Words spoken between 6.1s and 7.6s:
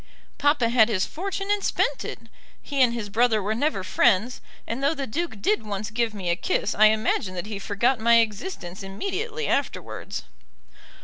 me a kiss I imagine that he